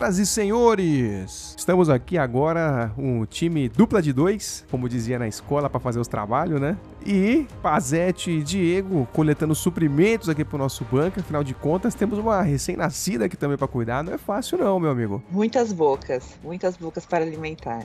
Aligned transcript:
Senhoras 0.00 0.18
e 0.18 0.24
senhores, 0.24 1.54
estamos 1.58 1.90
aqui 1.90 2.16
agora 2.16 2.90
um 2.96 3.26
time 3.26 3.68
dupla 3.68 4.00
de 4.00 4.14
dois, 4.14 4.64
como 4.70 4.88
dizia 4.88 5.18
na 5.18 5.28
escola 5.28 5.68
para 5.68 5.78
fazer 5.78 6.00
os 6.00 6.08
trabalhos, 6.08 6.58
né? 6.58 6.78
E 7.04 7.46
Pazete 7.60 8.30
e 8.30 8.42
Diego 8.42 9.06
coletando 9.12 9.54
suprimentos 9.54 10.30
aqui 10.30 10.42
pro 10.42 10.56
nosso 10.56 10.86
banco. 10.90 11.20
Afinal 11.20 11.44
de 11.44 11.52
contas, 11.52 11.94
temos 11.94 12.18
uma 12.18 12.40
recém-nascida 12.40 13.26
aqui 13.26 13.36
também 13.36 13.58
para 13.58 13.68
cuidar. 13.68 14.02
Não 14.02 14.14
é 14.14 14.16
fácil 14.16 14.56
não, 14.56 14.80
meu 14.80 14.90
amigo. 14.90 15.22
Muitas 15.30 15.70
bocas, 15.70 16.38
muitas 16.42 16.78
bocas 16.78 17.04
para 17.04 17.22
alimentar. 17.22 17.84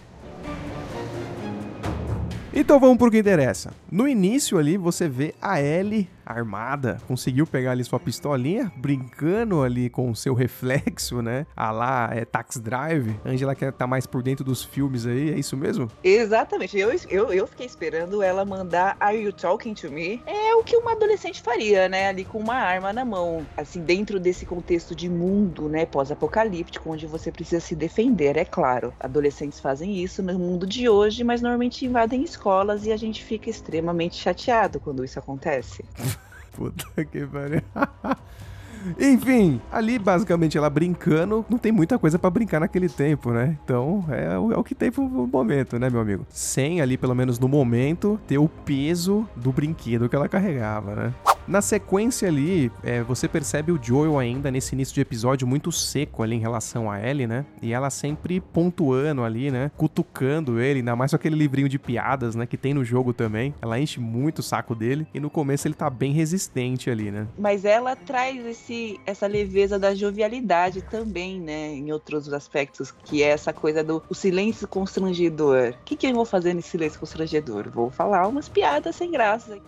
Então 2.53 2.79
vamos 2.79 2.97
pro 2.97 3.11
que 3.11 3.19
interessa. 3.19 3.73
No 3.91 4.07
início 4.07 4.57
ali 4.57 4.77
você 4.77 5.09
vê 5.09 5.35
a 5.41 5.61
Ellie 5.61 6.07
armada, 6.25 6.97
conseguiu 7.07 7.45
pegar 7.45 7.71
ali 7.71 7.83
sua 7.83 7.99
pistolinha, 7.99 8.71
brincando 8.75 9.61
ali 9.61 9.89
com 9.89 10.09
o 10.09 10.15
seu 10.15 10.33
reflexo, 10.35 11.21
né? 11.21 11.45
A 11.55 11.71
lá 11.71 12.09
é 12.11 12.25
Tax 12.25 12.57
Drive. 12.57 13.15
Angela 13.25 13.55
quer 13.55 13.71
tá 13.71 13.85
mais 13.85 14.05
por 14.05 14.23
dentro 14.23 14.43
dos 14.43 14.63
filmes 14.63 15.05
aí, 15.05 15.31
é 15.31 15.39
isso 15.39 15.55
mesmo? 15.55 15.89
Exatamente. 16.03 16.77
Eu, 16.77 16.91
eu, 17.09 17.31
eu 17.31 17.47
fiquei 17.47 17.65
esperando 17.65 18.21
ela 18.21 18.43
mandar 18.45 18.97
Are 18.99 19.17
You 19.17 19.33
Talking 19.33 19.73
to 19.73 19.91
Me? 19.91 20.21
É 20.25 20.55
o 20.55 20.63
que 20.63 20.75
uma 20.75 20.93
adolescente 20.93 21.41
faria, 21.41 21.87
né? 21.87 22.07
Ali 22.07 22.25
com 22.25 22.39
uma 22.39 22.55
arma 22.55 22.91
na 22.91 23.05
mão. 23.05 23.45
Assim, 23.55 23.81
dentro 23.81 24.19
desse 24.19 24.45
contexto 24.45 24.95
de 24.95 25.09
mundo, 25.09 25.69
né? 25.69 25.85
Pós-apocalíptico, 25.85 26.89
onde 26.89 27.05
você 27.05 27.31
precisa 27.31 27.59
se 27.59 27.75
defender, 27.75 28.37
é 28.37 28.45
claro. 28.45 28.93
Adolescentes 28.99 29.59
fazem 29.59 30.01
isso 30.03 30.23
no 30.23 30.37
mundo 30.39 30.65
de 30.65 30.89
hoje, 30.89 31.23
mas 31.23 31.41
normalmente 31.41 31.85
invadem 31.85 32.23
escolas 32.23 32.85
e 32.85 32.91
a 32.91 32.97
gente 32.97 33.23
fica 33.23 33.49
extremamente 33.49 34.15
chateado 34.15 34.79
quando 34.79 35.03
isso 35.03 35.19
acontece. 35.19 35.83
Puta 36.55 36.85
que 37.05 37.25
pariu. 37.25 37.61
Enfim, 38.99 39.59
ali 39.71 39.97
basicamente 39.97 40.57
ela 40.57 40.69
brincando, 40.69 41.43
não 41.49 41.57
tem 41.57 41.71
muita 41.71 41.97
coisa 41.97 42.19
para 42.19 42.29
brincar 42.29 42.59
naquele 42.59 42.87
tempo, 42.87 43.31
né? 43.31 43.57
Então 43.63 44.05
é, 44.09 44.37
o, 44.37 44.51
é 44.53 44.57
o 44.57 44.63
que 44.63 44.75
tem 44.75 44.91
pro 44.91 45.03
momento, 45.03 45.79
né, 45.79 45.89
meu 45.89 45.99
amigo? 45.99 46.25
Sem 46.29 46.81
ali, 46.81 46.97
pelo 46.97 47.15
menos 47.15 47.39
no 47.39 47.47
momento, 47.47 48.19
ter 48.27 48.37
o 48.37 48.47
peso 48.47 49.27
do 49.35 49.51
brinquedo 49.51 50.07
que 50.07 50.15
ela 50.15 50.29
carregava, 50.29 50.95
né? 50.95 51.13
Na 51.47 51.61
sequência 51.61 52.27
ali, 52.27 52.71
é, 52.83 53.03
você 53.03 53.27
percebe 53.27 53.71
o 53.71 53.79
Joel 53.81 54.17
ainda 54.17 54.49
nesse 54.49 54.73
início 54.73 54.95
de 54.95 55.01
episódio 55.01 55.47
muito 55.47 55.71
seco 55.71 56.23
ali 56.23 56.35
em 56.35 56.39
relação 56.39 56.89
a 56.89 56.99
Ellie, 56.99 57.27
né? 57.27 57.45
E 57.61 57.71
ela 57.71 57.91
sempre 57.91 58.39
pontuando 58.39 59.23
ali, 59.23 59.51
né? 59.51 59.69
Cutucando 59.77 60.59
ele, 60.59 60.79
ainda 60.79 60.95
mais 60.95 61.11
com 61.11 61.17
aquele 61.17 61.35
livrinho 61.35 61.69
de 61.69 61.77
piadas, 61.77 62.35
né? 62.35 62.47
Que 62.47 62.57
tem 62.57 62.73
no 62.73 62.83
jogo 62.83 63.13
também. 63.13 63.53
Ela 63.61 63.79
enche 63.79 63.99
muito 63.99 64.39
o 64.39 64.43
saco 64.43 64.73
dele. 64.73 65.05
E 65.13 65.19
no 65.19 65.29
começo 65.29 65.67
ele 65.67 65.75
tá 65.75 65.87
bem 65.87 66.13
resistente 66.13 66.89
ali, 66.89 67.11
né? 67.11 67.27
Mas 67.37 67.63
ela 67.63 67.95
traz 67.95 68.43
esse, 68.43 68.99
essa 69.05 69.27
leveza 69.27 69.77
da 69.77 69.93
jovialidade 69.93 70.81
também, 70.81 71.39
né? 71.39 71.73
Em 71.73 71.91
outros 71.91 72.31
aspectos, 72.33 72.91
que 73.03 73.21
é 73.21 73.27
essa 73.27 73.53
coisa 73.53 73.83
do 73.83 74.01
silêncio 74.13 74.67
constrangedor. 74.67 75.75
O 75.79 75.83
que, 75.85 75.95
que 75.95 76.07
eu 76.07 76.13
vou 76.13 76.25
fazer 76.25 76.55
nesse 76.55 76.69
silêncio 76.69 76.99
constrangedor? 76.99 77.69
Vou 77.69 77.91
falar 77.91 78.27
umas 78.27 78.49
piadas 78.49 78.95
sem 78.95 79.11
graça. 79.11 79.59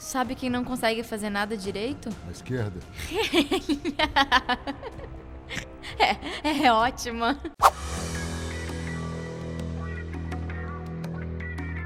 Sabe 0.00 0.34
quem 0.34 0.48
não 0.48 0.64
consegue 0.64 1.02
fazer 1.02 1.28
nada 1.28 1.54
direito? 1.54 2.08
A 2.26 2.30
esquerda. 2.30 2.80
é, 6.42 6.64
é 6.64 6.72
ótima. 6.72 7.38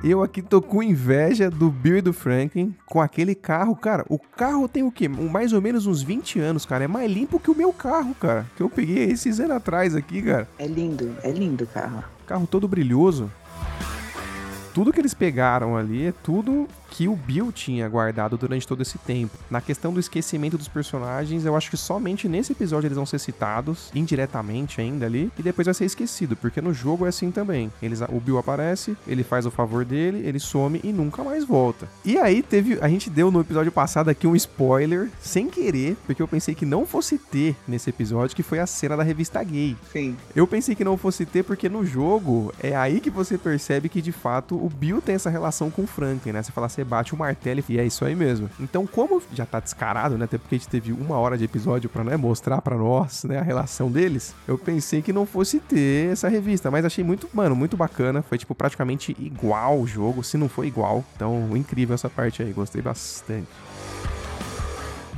Eu 0.05 0.23
aqui 0.23 0.41
tô 0.41 0.63
com 0.63 0.81
inveja 0.81 1.51
do 1.51 1.69
Bill 1.71 1.97
e 1.97 2.03
do 2.03 2.13
Franklin 2.13 2.73
com 2.87 3.01
aquele 3.01 3.35
carro, 3.35 3.75
cara. 3.75 4.05
O 4.09 4.17
carro 4.17 4.69
tem 4.69 4.85
o 4.85 4.93
quê? 4.93 5.09
Mais 5.09 5.53
ou 5.53 5.61
menos 5.61 5.85
uns 5.85 6.01
20 6.01 6.39
anos, 6.39 6.65
cara. 6.65 6.85
É 6.85 6.89
mais 6.89 7.11
limpo 7.11 7.41
que 7.41 7.51
o 7.51 7.55
meu 7.55 7.73
carro, 7.73 8.15
cara. 8.15 8.47
Que 8.57 8.63
eu 8.63 8.71
peguei 8.71 9.11
esses 9.11 9.41
anos 9.41 9.57
atrás 9.57 9.97
aqui, 9.97 10.23
cara. 10.23 10.49
É 10.57 10.69
lindo, 10.69 11.17
é 11.21 11.33
lindo 11.33 11.65
o 11.65 11.67
carro. 11.67 12.05
Carro 12.29 12.47
todo 12.47 12.69
brilhoso. 12.69 13.29
Tudo 14.73 14.93
que 14.93 15.01
eles 15.01 15.15
pegaram 15.15 15.77
ali 15.77 16.07
é 16.07 16.13
tudo 16.13 16.69
que 16.95 17.09
o 17.09 17.17
Bill 17.17 17.51
tinha 17.51 17.89
guardado 17.89 18.39
durante 18.39 18.69
todo 18.69 18.81
esse 18.81 18.99
tempo. 18.99 19.37
Na 19.51 19.61
questão 19.61 19.93
do 19.93 19.99
esquecimento 19.99 20.57
dos 20.57 20.69
personagens, 20.69 21.45
eu 21.45 21.57
acho 21.57 21.69
que 21.69 21.77
somente 21.77 22.29
nesse 22.29 22.53
episódio 22.53 22.87
eles 22.87 22.97
vão 22.97 23.05
ser 23.05 23.19
citados, 23.19 23.91
indiretamente 23.93 24.81
ainda 24.81 25.05
ali, 25.05 25.31
e 25.37 25.43
depois 25.43 25.67
vai 25.67 25.75
ser 25.75 25.87
esquecido, 25.87 26.37
porque 26.37 26.61
no 26.61 26.73
jogo 26.73 27.05
é 27.05 27.09
assim 27.09 27.33
também. 27.33 27.71
Eles, 27.83 28.01
o 28.03 28.21
Bill 28.21 28.39
aparece, 28.39 28.97
ele 29.09 29.25
faz 29.25 29.45
o 29.45 29.51
favor 29.51 29.85
dele, 29.85 30.25
ele 30.25 30.39
some 30.39 30.81
e 30.85 30.93
nunca 30.93 31.25
mais 31.25 31.45
volta. 31.45 31.89
E 32.05 32.17
aí 32.17 32.43
teve. 32.43 32.79
A 32.81 32.89
gente 32.89 33.11
deu 33.11 33.29
no 33.29 33.41
episódio 33.41 33.73
passado 33.73 34.09
aqui 34.09 34.27
um 34.29 34.37
spoiler, 34.37 35.11
sem 35.21 35.49
querer, 35.49 35.97
porque 36.07 36.23
eu 36.23 36.29
pensei 36.29 36.55
que 36.55 36.65
não 36.65 36.87
fosse 36.87 37.19
ter 37.19 37.57
nesse 37.67 37.91
episódio, 37.91 38.37
que 38.37 38.43
foi 38.45 38.61
a 38.61 38.67
cena 38.69 38.97
da 38.97 39.03
revista 39.03 39.43
gay. 39.43 39.77
Sim. 39.93 40.17
Eu 40.35 40.47
pensei 40.47 40.77
que 40.77 40.85
não 40.85 40.97
fosse 40.97 41.27
ter, 41.27 41.43
porque 41.43 41.69
no 41.69 41.85
jogo 41.85 42.55
é 42.63 42.77
aí 42.77 43.01
que 43.01 43.11
você 43.11 43.37
percebe 43.37 43.89
que 43.89 44.01
de 44.01 44.13
fato 44.13 44.55
o 44.55 44.69
Bill 44.69 45.03
tem 45.03 45.17
essa 45.17 45.29
relação 45.29 45.73
com 45.73 45.83
o 45.83 45.87
Franklin, 45.89 46.31
né? 46.31 46.43
Você 46.43 46.53
fala 46.53 46.69
assim, 46.69 46.84
bate 46.85 47.15
o 47.15 47.17
martelo 47.17 47.63
e 47.69 47.79
é 47.79 47.85
isso 47.85 48.05
aí 48.05 48.15
mesmo. 48.15 48.49
Então, 48.61 48.87
como 48.87 49.23
já 49.33 49.47
tá 49.47 49.61
descarado, 49.61 50.17
né? 50.17 50.25
Até 50.25 50.39
porque 50.39 50.55
a 50.55 50.59
gente 50.59 50.69
teve 50.69 50.93
uma 50.93 51.17
hora 51.17 51.37
de 51.37 51.45
episódio 51.45 51.89
pra 51.89 52.05
né, 52.05 52.17
mostrar 52.17 52.61
pra 52.61 52.77
nós, 52.77 53.25
né, 53.25 53.39
a 53.39 53.43
relação 53.43 53.91
deles, 53.91 54.35
eu 54.47 54.59
pensei 54.59 55.03
que 55.03 55.13
não 55.13 55.27
fosse 55.27 55.61
ter 55.61 56.13
essa 56.13 56.29
revista, 56.29 56.71
mas 56.71 56.85
achei 56.85 57.05
muito, 57.05 57.29
mano, 57.33 57.55
muito 57.55 57.77
bacana. 57.77 58.23
Foi, 58.23 58.39
tipo, 58.39 58.55
praticamente 58.55 59.17
igual 59.19 59.81
o 59.81 59.87
jogo, 59.87 60.23
se 60.23 60.37
não 60.37 60.49
foi 60.49 60.67
igual. 60.67 61.05
Então, 61.17 61.57
incrível 61.57 61.95
essa 61.95 62.09
parte 62.09 62.43
aí, 62.43 62.53
gostei 62.53 62.83
bastante. 62.83 63.49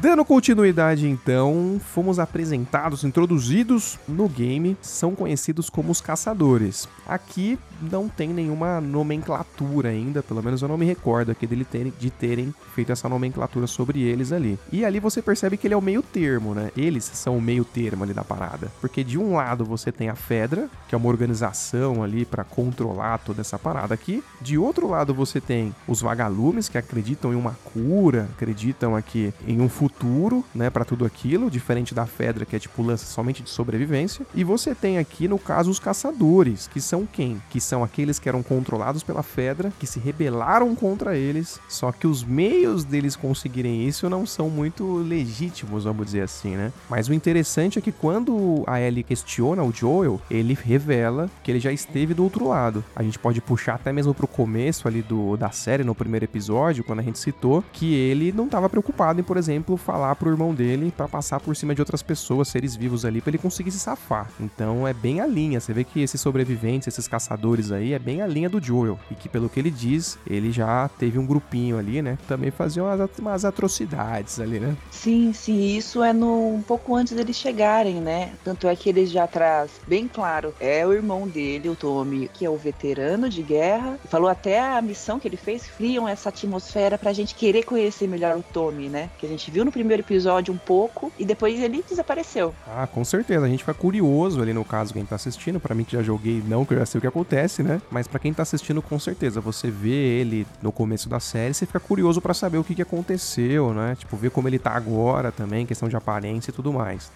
Dando 0.06 0.24
continuidade 0.24 1.08
então, 1.08 1.80
fomos 1.84 2.20
apresentados, 2.20 3.02
introduzidos 3.02 3.98
no 4.06 4.28
game, 4.28 4.76
são 4.80 5.16
conhecidos 5.16 5.68
como 5.68 5.90
os 5.90 6.00
caçadores. 6.00 6.88
Aqui 7.08 7.58
não 7.82 8.08
tem 8.08 8.28
nenhuma 8.28 8.80
nomenclatura 8.80 9.88
ainda, 9.88 10.22
pelo 10.22 10.40
menos 10.44 10.62
eu 10.62 10.68
não 10.68 10.78
me 10.78 10.86
recordo 10.86 11.32
aqui 11.32 11.44
dele 11.44 11.64
terem, 11.64 11.92
de 11.98 12.08
terem 12.08 12.54
feito 12.72 12.92
essa 12.92 13.08
nomenclatura 13.08 13.66
sobre 13.66 14.00
eles 14.00 14.30
ali. 14.30 14.56
E 14.70 14.84
ali 14.84 15.00
você 15.00 15.20
percebe 15.20 15.56
que 15.56 15.66
ele 15.66 15.74
é 15.74 15.76
o 15.76 15.82
meio 15.82 16.04
termo, 16.04 16.54
né? 16.54 16.70
Eles 16.76 17.02
são 17.02 17.36
o 17.36 17.42
meio 17.42 17.64
termo 17.64 18.04
ali 18.04 18.14
da 18.14 18.22
parada. 18.22 18.70
Porque 18.80 19.02
de 19.02 19.18
um 19.18 19.34
lado 19.34 19.64
você 19.64 19.90
tem 19.90 20.08
a 20.08 20.14
Fedra, 20.14 20.70
que 20.88 20.94
é 20.94 20.98
uma 20.98 21.08
organização 21.08 22.04
ali 22.04 22.24
para 22.24 22.44
controlar 22.44 23.18
toda 23.18 23.40
essa 23.40 23.58
parada 23.58 23.92
aqui. 23.92 24.22
De 24.40 24.56
outro 24.56 24.88
lado 24.88 25.12
você 25.12 25.40
tem 25.40 25.74
os 25.88 26.00
vagalumes, 26.00 26.68
que 26.68 26.78
acreditam 26.78 27.32
em 27.32 27.36
uma 27.36 27.56
cura, 27.74 28.28
acreditam 28.36 28.94
aqui 28.94 29.34
em 29.48 29.60
um 29.60 29.68
futuro 29.68 29.95
futuro, 29.96 30.44
né, 30.54 30.68
para 30.68 30.84
tudo 30.84 31.04
aquilo, 31.04 31.50
diferente 31.50 31.94
da 31.94 32.06
Fedra 32.06 32.44
que 32.44 32.54
é 32.54 32.58
tipo 32.58 32.82
lança 32.82 33.06
somente 33.06 33.42
de 33.42 33.50
sobrevivência. 33.50 34.26
E 34.34 34.44
você 34.44 34.74
tem 34.74 34.98
aqui 34.98 35.26
no 35.26 35.38
caso 35.38 35.70
os 35.70 35.78
caçadores, 35.78 36.68
que 36.68 36.80
são 36.80 37.06
quem? 37.06 37.40
Que 37.50 37.60
são 37.60 37.82
aqueles 37.82 38.18
que 38.18 38.28
eram 38.28 38.42
controlados 38.42 39.02
pela 39.02 39.22
Fedra, 39.22 39.72
que 39.78 39.86
se 39.86 39.98
rebelaram 39.98 40.74
contra 40.74 41.16
eles, 41.16 41.58
só 41.68 41.90
que 41.90 42.06
os 42.06 42.22
meios 42.22 42.84
deles 42.84 43.16
conseguirem 43.16 43.86
isso 43.86 44.08
não 44.10 44.26
são 44.26 44.50
muito 44.50 44.96
legítimos, 44.98 45.84
vamos 45.84 46.06
dizer 46.06 46.22
assim, 46.22 46.56
né? 46.56 46.72
Mas 46.88 47.08
o 47.08 47.14
interessante 47.14 47.78
é 47.78 47.82
que 47.82 47.92
quando 47.92 48.64
a 48.66 48.80
Ellie 48.80 49.02
questiona 49.02 49.62
o 49.62 49.72
Joel, 49.72 50.20
ele 50.30 50.54
revela 50.60 51.30
que 51.42 51.50
ele 51.50 51.60
já 51.60 51.72
esteve 51.72 52.12
do 52.12 52.22
outro 52.22 52.48
lado. 52.48 52.84
A 52.94 53.02
gente 53.02 53.18
pode 53.18 53.40
puxar 53.40 53.74
até 53.74 53.92
mesmo 53.92 54.14
pro 54.14 54.26
começo 54.26 54.86
ali 54.86 55.02
do, 55.02 55.36
da 55.36 55.50
série, 55.50 55.84
no 55.84 55.94
primeiro 55.94 56.24
episódio, 56.24 56.84
quando 56.84 57.00
a 57.00 57.02
gente 57.02 57.18
citou, 57.18 57.64
que 57.72 57.94
ele 57.94 58.32
não 58.32 58.44
estava 58.44 58.68
preocupado 58.68 59.20
em, 59.20 59.24
por 59.24 59.36
exemplo, 59.36 59.75
falar 59.76 60.14
pro 60.16 60.30
irmão 60.30 60.54
dele 60.54 60.92
para 60.96 61.08
passar 61.08 61.40
por 61.40 61.54
cima 61.56 61.74
de 61.74 61.80
outras 61.80 62.02
pessoas, 62.02 62.48
seres 62.48 62.74
vivos 62.74 63.04
ali, 63.04 63.20
para 63.20 63.30
ele 63.30 63.38
conseguir 63.38 63.70
se 63.70 63.78
safar. 63.78 64.30
Então 64.40 64.86
é 64.86 64.92
bem 64.92 65.20
a 65.20 65.26
linha. 65.26 65.60
Você 65.60 65.72
vê 65.72 65.84
que 65.84 66.00
esses 66.00 66.20
sobreviventes, 66.20 66.88
esses 66.88 67.08
caçadores 67.08 67.72
aí, 67.72 67.92
é 67.92 67.98
bem 67.98 68.22
a 68.22 68.26
linha 68.26 68.48
do 68.48 68.62
Joel. 68.62 68.98
E 69.10 69.14
que, 69.14 69.28
pelo 69.28 69.48
que 69.48 69.60
ele 69.60 69.70
diz, 69.70 70.18
ele 70.26 70.50
já 70.52 70.88
teve 70.98 71.18
um 71.18 71.26
grupinho 71.26 71.78
ali, 71.78 72.02
né? 72.02 72.18
Também 72.26 72.50
fazia 72.50 72.82
umas, 72.82 73.10
umas 73.18 73.44
atrocidades 73.44 74.40
ali, 74.40 74.58
né? 74.58 74.76
Sim, 74.90 75.32
sim. 75.32 75.76
Isso 75.76 76.02
é 76.02 76.12
no, 76.12 76.54
um 76.54 76.62
pouco 76.62 76.94
antes 76.94 77.12
deles 77.12 77.36
chegarem, 77.36 78.00
né? 78.00 78.32
Tanto 78.42 78.66
é 78.66 78.74
que 78.74 78.88
ele 78.88 79.06
já 79.06 79.26
traz 79.26 79.70
bem 79.86 80.08
claro: 80.08 80.54
é 80.58 80.86
o 80.86 80.92
irmão 80.92 81.28
dele, 81.28 81.68
o 81.68 81.76
Tommy, 81.76 82.28
que 82.32 82.44
é 82.44 82.50
o 82.50 82.56
veterano 82.56 83.28
de 83.28 83.42
guerra. 83.42 83.98
Falou 84.08 84.28
até 84.28 84.60
a 84.60 84.80
missão 84.80 85.18
que 85.18 85.28
ele 85.28 85.36
fez, 85.36 85.66
criam 85.66 86.08
essa 86.08 86.28
atmosfera 86.28 86.96
pra 86.96 87.12
gente 87.12 87.34
querer 87.34 87.64
conhecer 87.64 88.08
melhor 88.08 88.36
o 88.36 88.42
Tommy, 88.42 88.88
né? 88.88 89.10
Que 89.18 89.26
a 89.26 89.28
gente 89.28 89.50
viu 89.50 89.64
no 89.66 89.72
primeiro 89.72 90.02
episódio 90.02 90.54
um 90.54 90.56
pouco 90.56 91.12
e 91.18 91.24
depois 91.24 91.60
ele 91.60 91.84
desapareceu. 91.86 92.54
Ah, 92.66 92.86
com 92.86 93.04
certeza. 93.04 93.44
A 93.44 93.48
gente 93.48 93.60
fica 93.64 93.74
curioso 93.74 94.40
ali 94.40 94.52
no 94.52 94.64
caso, 94.64 94.94
quem 94.94 95.04
tá 95.04 95.16
assistindo. 95.16 95.60
Para 95.60 95.74
mim 95.74 95.84
que 95.84 95.92
já 95.92 96.02
joguei, 96.02 96.42
não 96.46 96.64
que 96.64 96.72
eu 96.72 96.78
já 96.78 96.86
sei 96.86 96.98
o 96.98 97.02
que 97.02 97.06
acontece, 97.06 97.62
né? 97.62 97.82
Mas 97.90 98.06
para 98.06 98.20
quem 98.20 98.32
tá 98.32 98.42
assistindo, 98.42 98.80
com 98.80 98.98
certeza. 98.98 99.40
Você 99.40 99.70
vê 99.70 100.20
ele 100.20 100.46
no 100.62 100.70
começo 100.70 101.08
da 101.08 101.20
série, 101.20 101.52
você 101.52 101.66
fica 101.66 101.80
curioso 101.80 102.20
para 102.20 102.32
saber 102.32 102.58
o 102.58 102.64
que, 102.64 102.74
que 102.74 102.82
aconteceu, 102.82 103.74
né? 103.74 103.96
Tipo, 103.98 104.16
ver 104.16 104.30
como 104.30 104.48
ele 104.48 104.58
tá 104.58 104.70
agora 104.70 105.32
também, 105.32 105.66
questão 105.66 105.88
de 105.88 105.96
aparência 105.96 106.50
e 106.50 106.54
tudo 106.54 106.72
mais. 106.72 107.10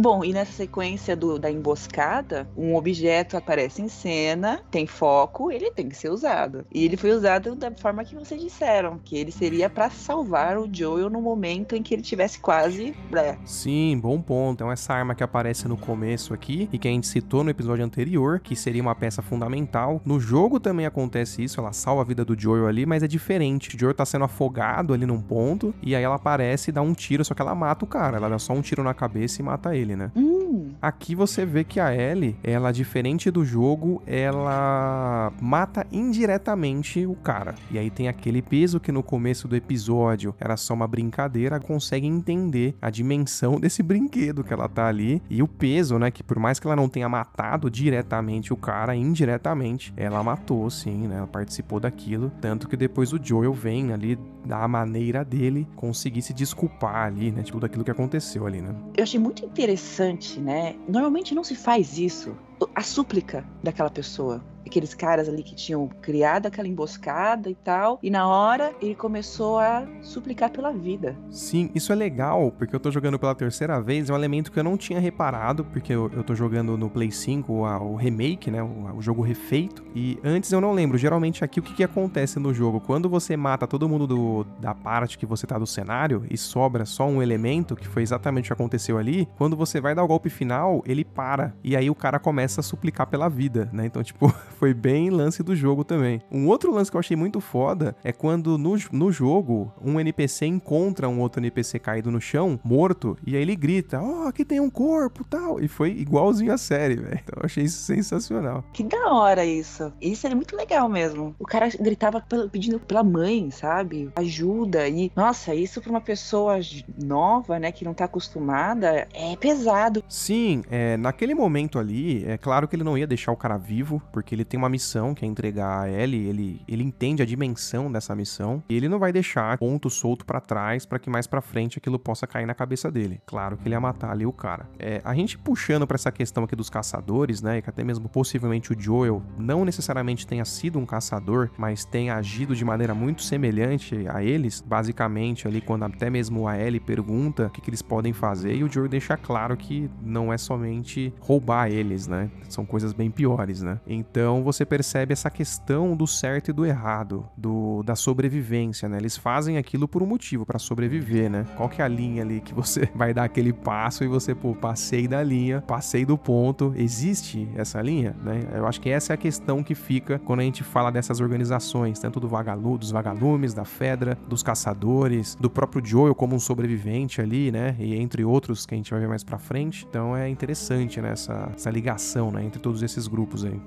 Bom, 0.00 0.24
e 0.24 0.32
nessa 0.32 0.52
sequência 0.52 1.14
do, 1.14 1.38
da 1.38 1.50
emboscada, 1.50 2.48
um 2.56 2.74
objeto 2.74 3.36
aparece 3.36 3.82
em 3.82 3.88
cena, 3.88 4.62
tem 4.70 4.86
foco, 4.86 5.52
ele 5.52 5.70
tem 5.70 5.90
que 5.90 5.94
ser 5.94 6.08
usado. 6.08 6.64
E 6.72 6.86
ele 6.86 6.96
foi 6.96 7.10
usado 7.10 7.54
da 7.54 7.70
forma 7.70 8.02
que 8.02 8.14
vocês 8.14 8.40
disseram, 8.40 8.98
que 9.04 9.18
ele 9.18 9.30
seria 9.30 9.68
para 9.68 9.90
salvar 9.90 10.56
o 10.56 10.66
Joel 10.72 11.10
no 11.10 11.20
momento 11.20 11.76
em 11.76 11.82
que 11.82 11.92
ele 11.92 12.00
tivesse 12.00 12.40
quase. 12.40 12.96
É. 13.12 13.36
Sim, 13.44 14.00
bom 14.00 14.22
ponto. 14.22 14.54
Então, 14.54 14.72
essa 14.72 14.94
arma 14.94 15.14
que 15.14 15.22
aparece 15.22 15.68
no 15.68 15.76
começo 15.76 16.32
aqui 16.32 16.66
e 16.72 16.78
que 16.78 16.88
a 16.88 16.90
gente 16.90 17.06
citou 17.06 17.44
no 17.44 17.50
episódio 17.50 17.84
anterior, 17.84 18.40
que 18.40 18.56
seria 18.56 18.80
uma 18.80 18.94
peça 18.94 19.20
fundamental. 19.20 20.00
No 20.02 20.18
jogo 20.18 20.58
também 20.58 20.86
acontece 20.86 21.44
isso, 21.44 21.60
ela 21.60 21.74
salva 21.74 22.00
a 22.00 22.06
vida 22.06 22.24
do 22.24 22.38
Joel 22.40 22.66
ali, 22.66 22.86
mas 22.86 23.02
é 23.02 23.06
diferente. 23.06 23.76
O 23.76 23.78
Joel 23.78 23.92
tá 23.92 24.06
sendo 24.06 24.24
afogado 24.24 24.94
ali 24.94 25.04
num 25.04 25.20
ponto 25.20 25.74
e 25.82 25.94
aí 25.94 26.02
ela 26.02 26.14
aparece 26.14 26.70
e 26.70 26.72
dá 26.72 26.80
um 26.80 26.94
tiro, 26.94 27.22
só 27.22 27.34
que 27.34 27.42
ela 27.42 27.54
mata 27.54 27.84
o 27.84 27.88
cara. 27.88 28.16
Ela 28.16 28.30
dá 28.30 28.38
só 28.38 28.54
um 28.54 28.62
tiro 28.62 28.82
na 28.82 28.94
cabeça 28.94 29.42
e 29.42 29.44
mata 29.44 29.76
ele, 29.76 29.89
né? 29.96 30.10
Hum. 30.16 30.39
Aqui 30.80 31.14
você 31.14 31.44
vê 31.44 31.64
que 31.64 31.78
a 31.78 31.94
Ellie, 31.94 32.36
ela, 32.42 32.72
diferente 32.72 33.30
do 33.30 33.44
jogo, 33.44 34.02
ela 34.06 35.32
mata 35.40 35.86
indiretamente 35.92 37.06
o 37.06 37.14
cara. 37.14 37.54
E 37.70 37.78
aí 37.78 37.90
tem 37.90 38.08
aquele 38.08 38.42
peso 38.42 38.80
que 38.80 38.92
no 38.92 39.02
começo 39.02 39.46
do 39.46 39.56
episódio 39.56 40.34
era 40.38 40.56
só 40.56 40.74
uma 40.74 40.86
brincadeira, 40.86 41.60
consegue 41.60 42.06
entender 42.06 42.74
a 42.80 42.90
dimensão 42.90 43.58
desse 43.60 43.82
brinquedo 43.82 44.42
que 44.42 44.52
ela 44.52 44.68
tá 44.68 44.86
ali 44.86 45.22
e 45.28 45.42
o 45.42 45.48
peso, 45.48 45.98
né? 45.98 46.10
Que 46.10 46.22
por 46.22 46.38
mais 46.38 46.58
que 46.58 46.66
ela 46.66 46.76
não 46.76 46.88
tenha 46.88 47.08
matado 47.08 47.70
diretamente 47.70 48.52
o 48.52 48.56
cara, 48.56 48.94
indiretamente, 48.94 49.92
ela 49.96 50.22
matou, 50.22 50.68
sim, 50.70 51.06
né? 51.06 51.18
Ela 51.18 51.26
participou 51.26 51.78
daquilo. 51.78 52.32
Tanto 52.40 52.68
que 52.68 52.76
depois 52.76 53.12
o 53.12 53.20
Joel 53.22 53.52
vem 53.52 53.92
ali, 53.92 54.18
da 54.44 54.66
maneira 54.66 55.24
dele, 55.24 55.68
conseguir 55.76 56.22
se 56.22 56.32
desculpar 56.32 57.06
ali, 57.06 57.30
né? 57.30 57.42
Tipo, 57.42 57.60
daquilo 57.60 57.84
que 57.84 57.90
aconteceu 57.90 58.46
ali, 58.46 58.60
né? 58.60 58.74
Eu 58.96 59.02
achei 59.02 59.20
muito 59.20 59.44
interessante, 59.44 60.39
né? 60.40 60.74
Normalmente 60.88 61.34
não 61.34 61.44
se 61.44 61.54
faz 61.54 61.98
isso. 61.98 62.36
A 62.74 62.82
súplica 62.82 63.44
daquela 63.62 63.90
pessoa 63.90 64.44
aqueles 64.70 64.94
caras 64.94 65.28
ali 65.28 65.42
que 65.42 65.54
tinham 65.54 65.88
criado 66.00 66.46
aquela 66.46 66.68
emboscada 66.68 67.50
e 67.50 67.54
tal. 67.56 67.98
E 68.02 68.08
na 68.08 68.28
hora 68.28 68.72
ele 68.80 68.94
começou 68.94 69.58
a 69.58 69.84
suplicar 70.00 70.50
pela 70.50 70.72
vida. 70.72 71.16
Sim, 71.28 71.70
isso 71.74 71.92
é 71.92 71.96
legal, 71.96 72.52
porque 72.56 72.74
eu 72.74 72.80
tô 72.80 72.90
jogando 72.90 73.18
pela 73.18 73.34
terceira 73.34 73.80
vez, 73.80 74.08
é 74.08 74.12
um 74.12 74.16
elemento 74.16 74.52
que 74.52 74.58
eu 74.58 74.64
não 74.64 74.76
tinha 74.76 75.00
reparado, 75.00 75.64
porque 75.64 75.92
eu, 75.92 76.10
eu 76.14 76.22
tô 76.22 76.34
jogando 76.34 76.76
no 76.76 76.88
Play 76.88 77.10
5 77.10 77.52
o, 77.52 77.62
o 77.62 77.96
remake, 77.96 78.50
né? 78.50 78.62
O, 78.62 78.96
o, 78.96 79.02
jogo 79.02 79.22
refeito. 79.22 79.84
E 79.94 80.18
antes 80.22 80.52
eu 80.52 80.60
não 80.60 80.72
lembro. 80.72 80.96
Geralmente 80.96 81.44
aqui 81.44 81.58
o 81.58 81.62
que, 81.62 81.74
que 81.74 81.82
acontece 81.82 82.38
no 82.38 82.54
jogo? 82.54 82.80
Quando 82.80 83.08
você 83.08 83.36
mata 83.36 83.66
todo 83.66 83.88
mundo 83.88 84.06
do, 84.06 84.44
da 84.60 84.74
parte 84.74 85.18
que 85.18 85.26
você 85.26 85.46
tá 85.46 85.58
do 85.58 85.66
cenário 85.66 86.24
e 86.30 86.36
sobra 86.36 86.84
só 86.84 87.08
um 87.08 87.20
elemento, 87.20 87.74
que 87.74 87.88
foi 87.88 88.02
exatamente 88.02 88.46
o 88.46 88.48
que 88.48 88.52
aconteceu 88.52 88.98
ali, 88.98 89.28
quando 89.36 89.56
você 89.56 89.80
vai 89.80 89.94
dar 89.94 90.04
o 90.04 90.06
golpe 90.06 90.30
final, 90.30 90.82
ele 90.86 91.04
para. 91.04 91.54
E 91.64 91.76
aí 91.76 91.90
o 91.90 91.94
cara 91.94 92.18
começa 92.20 92.60
a 92.60 92.64
suplicar 92.64 93.06
pela 93.08 93.28
vida, 93.28 93.68
né? 93.72 93.86
Então, 93.86 94.02
tipo, 94.02 94.32
foi 94.60 94.74
bem 94.74 95.08
lance 95.08 95.42
do 95.42 95.56
jogo 95.56 95.82
também. 95.82 96.20
Um 96.30 96.46
outro 96.46 96.70
lance 96.70 96.90
que 96.90 96.96
eu 96.98 97.00
achei 97.00 97.16
muito 97.16 97.40
foda 97.40 97.96
é 98.04 98.12
quando 98.12 98.58
no, 98.58 98.76
no 98.92 99.10
jogo 99.10 99.72
um 99.82 99.98
NPC 99.98 100.44
encontra 100.44 101.08
um 101.08 101.18
outro 101.20 101.40
NPC 101.40 101.78
caído 101.78 102.10
no 102.10 102.20
chão, 102.20 102.60
morto, 102.62 103.16
e 103.26 103.34
aí 103.34 103.40
ele 103.40 103.56
grita: 103.56 103.98
Ó, 103.98 104.24
oh, 104.24 104.28
aqui 104.28 104.44
tem 104.44 104.60
um 104.60 104.68
corpo 104.68 105.24
tal. 105.24 105.58
E 105.62 105.66
foi 105.66 105.92
igualzinho 105.92 106.52
a 106.52 106.58
série, 106.58 106.96
velho. 106.96 107.20
Então 107.22 107.38
eu 107.40 107.46
achei 107.46 107.64
isso 107.64 107.78
sensacional. 107.78 108.62
Que 108.74 108.82
da 108.82 109.10
hora 109.14 109.46
isso. 109.46 109.90
Isso 109.98 110.26
é 110.26 110.34
muito 110.34 110.54
legal 110.54 110.90
mesmo. 110.90 111.34
O 111.38 111.46
cara 111.46 111.70
gritava 111.80 112.22
pedindo 112.52 112.78
pela 112.78 113.02
mãe, 113.02 113.50
sabe? 113.50 114.10
Ajuda. 114.14 114.86
E, 114.88 115.10
nossa, 115.16 115.54
isso 115.54 115.80
pra 115.80 115.90
uma 115.90 116.02
pessoa 116.02 116.60
nova, 117.02 117.58
né, 117.58 117.72
que 117.72 117.82
não 117.82 117.94
tá 117.94 118.04
acostumada, 118.04 119.08
é 119.14 119.34
pesado. 119.36 120.04
Sim, 120.06 120.62
é, 120.70 120.98
naquele 120.98 121.34
momento 121.34 121.78
ali, 121.78 122.26
é 122.26 122.36
claro 122.36 122.68
que 122.68 122.76
ele 122.76 122.84
não 122.84 122.98
ia 122.98 123.06
deixar 123.06 123.32
o 123.32 123.36
cara 123.36 123.56
vivo, 123.56 124.02
porque 124.12 124.34
ele 124.34 124.49
tem 124.50 124.58
uma 124.58 124.68
missão 124.68 125.14
que 125.14 125.24
é 125.24 125.28
entregar 125.28 125.82
a 125.82 125.88
Ellie, 125.88 126.26
ele, 126.26 126.62
ele 126.66 126.82
entende 126.82 127.22
a 127.22 127.24
dimensão 127.24 127.90
dessa 127.90 128.16
missão 128.16 128.62
e 128.68 128.76
ele 128.76 128.88
não 128.88 128.98
vai 128.98 129.12
deixar 129.12 129.56
ponto 129.56 129.88
solto 129.88 130.26
para 130.26 130.40
trás 130.40 130.84
para 130.84 130.98
que 130.98 131.08
mais 131.08 131.26
para 131.28 131.40
frente 131.40 131.78
aquilo 131.78 131.98
possa 132.00 132.26
cair 132.26 132.46
na 132.46 132.54
cabeça 132.54 132.90
dele. 132.90 133.22
Claro 133.24 133.56
que 133.56 133.68
ele 133.68 133.76
ia 133.76 133.80
matar 133.80 134.10
ali 134.10 134.26
o 134.26 134.32
cara. 134.32 134.68
É, 134.76 135.00
a 135.04 135.14
gente 135.14 135.38
puxando 135.38 135.86
para 135.86 135.94
essa 135.94 136.10
questão 136.10 136.42
aqui 136.42 136.56
dos 136.56 136.68
caçadores, 136.68 137.40
né, 137.40 137.62
que 137.62 137.70
até 137.70 137.84
mesmo 137.84 138.08
possivelmente 138.08 138.72
o 138.72 138.76
Joel 138.78 139.22
não 139.38 139.64
necessariamente 139.64 140.26
tenha 140.26 140.44
sido 140.44 140.80
um 140.80 140.84
caçador, 140.84 141.50
mas 141.56 141.84
tenha 141.84 142.16
agido 142.16 142.56
de 142.56 142.64
maneira 142.64 142.92
muito 142.92 143.22
semelhante 143.22 144.08
a 144.08 144.22
eles, 144.22 144.60
basicamente 144.60 145.46
ali 145.46 145.60
quando 145.60 145.84
até 145.84 146.10
mesmo 146.10 146.48
a 146.48 146.58
Ellie 146.58 146.80
pergunta 146.80 147.46
o 147.46 147.50
que, 147.50 147.60
que 147.60 147.70
eles 147.70 147.82
podem 147.82 148.12
fazer 148.12 148.56
e 148.56 148.64
o 148.64 148.72
Joel 148.72 148.88
deixa 148.88 149.16
claro 149.16 149.56
que 149.56 149.88
não 150.02 150.32
é 150.32 150.38
somente 150.38 151.14
roubar 151.20 151.70
eles, 151.70 152.08
né? 152.08 152.28
São 152.48 152.66
coisas 152.66 152.92
bem 152.92 153.10
piores, 153.12 153.62
né? 153.62 153.78
Então 153.86 154.39
então 154.40 154.52
você 154.52 154.64
percebe 154.64 155.12
essa 155.12 155.28
questão 155.28 155.94
do 155.94 156.06
certo 156.06 156.48
e 156.48 156.52
do 156.52 156.64
errado, 156.64 157.28
do, 157.36 157.82
da 157.82 157.94
sobrevivência, 157.94 158.88
né? 158.88 158.96
Eles 158.96 159.14
fazem 159.14 159.58
aquilo 159.58 159.86
por 159.86 160.02
um 160.02 160.06
motivo, 160.06 160.46
para 160.46 160.58
sobreviver, 160.58 161.30
né? 161.30 161.44
Qual 161.58 161.68
que 161.68 161.82
é 161.82 161.84
a 161.84 161.88
linha 161.88 162.22
ali 162.22 162.40
que 162.40 162.54
você 162.54 162.88
vai 162.96 163.12
dar 163.12 163.24
aquele 163.24 163.52
passo 163.52 164.02
e 164.02 164.08
você, 164.08 164.34
pô, 164.34 164.54
passei 164.54 165.06
da 165.06 165.22
linha, 165.22 165.60
passei 165.60 166.06
do 166.06 166.16
ponto. 166.16 166.72
Existe 166.74 167.46
essa 167.54 167.82
linha, 167.82 168.16
né? 168.24 168.40
Eu 168.54 168.66
acho 168.66 168.80
que 168.80 168.88
essa 168.88 169.12
é 169.12 169.14
a 169.14 169.18
questão 169.18 169.62
que 169.62 169.74
fica 169.74 170.18
quando 170.20 170.40
a 170.40 170.42
gente 170.42 170.64
fala 170.64 170.90
dessas 170.90 171.20
organizações, 171.20 171.98
tanto 171.98 172.18
do 172.18 172.26
vagalu, 172.26 172.78
dos 172.78 172.90
vagalumes, 172.90 173.52
da 173.52 173.66
Fedra, 173.66 174.16
dos 174.26 174.42
caçadores, 174.42 175.34
do 175.38 175.50
próprio 175.50 175.84
Joel 175.84 176.14
como 176.14 176.34
um 176.34 176.40
sobrevivente 176.40 177.20
ali, 177.20 177.52
né? 177.52 177.76
E 177.78 177.94
entre 177.94 178.24
outros 178.24 178.64
que 178.64 178.72
a 178.72 178.76
gente 178.78 178.90
vai 178.90 179.00
ver 179.00 179.08
mais 179.08 179.22
pra 179.22 179.38
frente. 179.38 179.86
Então 179.86 180.16
é 180.16 180.30
interessante, 180.30 180.98
né? 180.98 181.12
Essa, 181.12 181.52
essa 181.54 181.68
ligação, 181.68 182.30
né? 182.30 182.42
Entre 182.42 182.58
todos 182.58 182.82
esses 182.82 183.06
grupos 183.06 183.44
aí. 183.44 183.60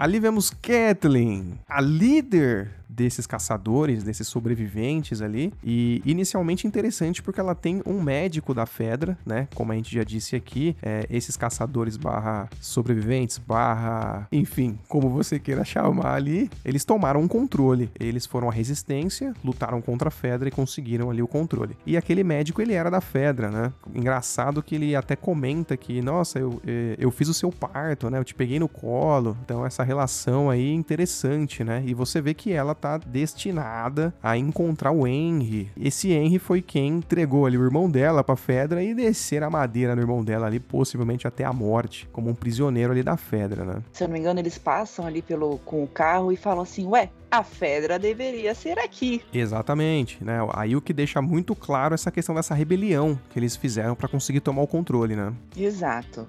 Ali 0.00 0.18
vemos 0.18 0.50
Kathleen, 0.50 1.60
a 1.68 1.82
líder 1.82 2.70
desses 3.00 3.26
caçadores, 3.26 4.04
desses 4.04 4.28
sobreviventes 4.28 5.22
ali. 5.22 5.52
E 5.64 6.02
inicialmente 6.04 6.66
interessante 6.66 7.22
porque 7.22 7.40
ela 7.40 7.54
tem 7.54 7.82
um 7.86 8.02
médico 8.02 8.52
da 8.52 8.66
Fedra, 8.66 9.18
né? 9.24 9.48
Como 9.54 9.72
a 9.72 9.74
gente 9.74 9.94
já 9.94 10.04
disse 10.04 10.36
aqui, 10.36 10.76
é, 10.82 11.06
esses 11.08 11.36
caçadores 11.36 11.96
barra 11.96 12.48
sobreviventes, 12.60 13.38
barra, 13.38 14.28
enfim, 14.30 14.78
como 14.88 15.08
você 15.08 15.38
queira 15.38 15.64
chamar 15.64 16.14
ali, 16.14 16.50
eles 16.64 16.84
tomaram 16.84 17.20
um 17.20 17.28
controle. 17.28 17.90
Eles 17.98 18.26
foram 18.26 18.48
a 18.48 18.52
resistência, 18.52 19.32
lutaram 19.42 19.80
contra 19.80 20.08
a 20.08 20.10
Fedra 20.10 20.48
e 20.48 20.52
conseguiram 20.52 21.10
ali 21.10 21.22
o 21.22 21.28
controle. 21.28 21.76
E 21.86 21.96
aquele 21.96 22.22
médico, 22.22 22.60
ele 22.60 22.74
era 22.74 22.90
da 22.90 23.00
Fedra, 23.00 23.50
né? 23.50 23.72
Engraçado 23.94 24.62
que 24.62 24.74
ele 24.74 24.94
até 24.94 25.16
comenta 25.16 25.76
que, 25.76 26.02
nossa, 26.02 26.38
eu, 26.38 26.60
é, 26.66 26.96
eu 26.98 27.10
fiz 27.10 27.28
o 27.28 27.34
seu 27.34 27.50
parto, 27.50 28.10
né? 28.10 28.18
Eu 28.18 28.24
te 28.24 28.34
peguei 28.34 28.58
no 28.58 28.68
colo. 28.68 29.36
Então 29.44 29.64
essa 29.64 29.82
relação 29.82 30.50
aí 30.50 30.68
é 30.68 30.74
interessante, 30.74 31.64
né? 31.64 31.82
E 31.86 31.94
você 31.94 32.20
vê 32.20 32.34
que 32.34 32.52
ela 32.52 32.74
tá 32.74 32.89
destinada 32.98 34.14
a 34.22 34.36
encontrar 34.36 34.92
o 34.92 35.06
Henry. 35.06 35.70
Esse 35.76 36.12
Henry 36.12 36.38
foi 36.38 36.62
quem 36.62 36.88
entregou 36.88 37.46
ali 37.46 37.56
o 37.56 37.64
irmão 37.64 37.90
dela 37.90 38.24
pra 38.24 38.36
Fedra 38.36 38.82
e 38.82 38.94
descer 38.94 39.42
a 39.42 39.50
madeira 39.50 39.94
no 39.94 40.02
irmão 40.02 40.24
dela 40.24 40.46
ali, 40.46 40.60
possivelmente 40.60 41.26
até 41.26 41.44
a 41.44 41.52
morte, 41.52 42.08
como 42.12 42.30
um 42.30 42.34
prisioneiro 42.34 42.92
ali 42.92 43.02
da 43.02 43.16
Fedra, 43.16 43.64
né? 43.64 43.82
Se 43.92 44.04
eu 44.04 44.08
não 44.08 44.14
me 44.14 44.20
engano, 44.20 44.40
eles 44.40 44.58
passam 44.58 45.06
ali 45.06 45.22
pelo, 45.22 45.58
com 45.58 45.82
o 45.82 45.88
carro 45.88 46.32
e 46.32 46.36
falam 46.36 46.62
assim, 46.62 46.86
ué, 46.86 47.10
a 47.30 47.44
Fedra 47.44 47.98
deveria 47.98 48.54
ser 48.54 48.78
aqui. 48.78 49.22
Exatamente, 49.32 50.22
né? 50.24 50.38
Aí 50.54 50.74
o 50.74 50.80
que 50.80 50.92
deixa 50.92 51.22
muito 51.22 51.54
claro 51.54 51.94
essa 51.94 52.10
questão 52.10 52.34
dessa 52.34 52.54
rebelião 52.54 53.18
que 53.30 53.38
eles 53.38 53.56
fizeram 53.56 53.94
para 53.94 54.08
conseguir 54.08 54.40
tomar 54.40 54.62
o 54.62 54.66
controle, 54.66 55.14
né? 55.14 55.32
Exato. 55.56 56.26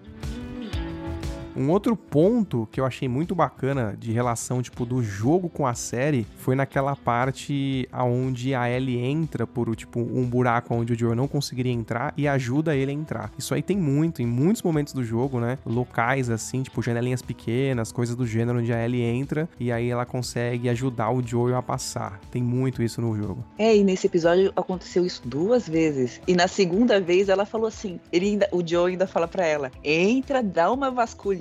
Um 1.55 1.69
outro 1.69 1.97
ponto 1.97 2.67
que 2.71 2.79
eu 2.79 2.85
achei 2.85 3.09
muito 3.09 3.35
bacana 3.35 3.95
de 3.99 4.11
relação, 4.11 4.61
tipo, 4.61 4.85
do 4.85 5.03
jogo 5.03 5.49
com 5.49 5.67
a 5.67 5.73
série 5.73 6.25
foi 6.37 6.55
naquela 6.55 6.95
parte 6.95 7.87
aonde 7.91 8.55
a 8.55 8.69
Ellie 8.69 8.99
entra 8.99 9.45
por, 9.45 9.75
tipo, 9.75 9.99
um 9.99 10.25
buraco 10.25 10.73
onde 10.73 10.93
o 10.93 10.97
Joel 10.97 11.15
não 11.15 11.27
conseguiria 11.27 11.71
entrar 11.71 12.13
e 12.15 12.27
ajuda 12.27 12.75
ele 12.75 12.91
a 12.91 12.93
entrar. 12.93 13.31
Isso 13.37 13.53
aí 13.53 13.61
tem 13.61 13.75
muito, 13.75 14.21
em 14.21 14.25
muitos 14.25 14.61
momentos 14.61 14.93
do 14.93 15.03
jogo, 15.03 15.39
né? 15.39 15.57
Locais 15.65 16.29
assim, 16.29 16.63
tipo, 16.63 16.81
janelinhas 16.81 17.21
pequenas, 17.21 17.91
coisas 17.91 18.15
do 18.15 18.25
gênero 18.25 18.59
onde 18.59 18.71
a 18.71 18.83
Ellie 18.83 19.03
entra 19.03 19.49
e 19.59 19.71
aí 19.71 19.89
ela 19.89 20.05
consegue 20.05 20.69
ajudar 20.69 21.11
o 21.11 21.25
Joel 21.25 21.57
a 21.57 21.61
passar. 21.61 22.19
Tem 22.31 22.41
muito 22.41 22.81
isso 22.81 23.01
no 23.01 23.15
jogo. 23.15 23.43
É, 23.57 23.75
e 23.75 23.83
nesse 23.83 24.07
episódio 24.07 24.53
aconteceu 24.55 25.05
isso 25.05 25.21
duas 25.25 25.67
vezes. 25.67 26.21
E 26.25 26.33
na 26.33 26.47
segunda 26.47 27.01
vez 27.01 27.27
ela 27.27 27.45
falou 27.45 27.67
assim, 27.67 27.99
ele 28.11 28.27
ainda, 28.27 28.47
o 28.51 28.65
Joel 28.65 28.85
ainda 28.85 29.05
fala 29.05 29.27
para 29.27 29.45
ela: 29.45 29.71
"Entra, 29.83 30.41
dá 30.41 30.71
uma 30.71 30.89
vasculha 30.89 31.40